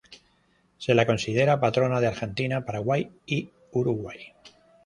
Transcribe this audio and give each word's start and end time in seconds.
Se 0.79 0.95
la 0.95 1.05
considera 1.05 1.59
patrona 1.59 1.99
de 2.01 2.07
Argentina, 2.07 2.65
Paraguay, 2.65 3.11
y 3.27 3.51
Uruguay. 3.73 4.33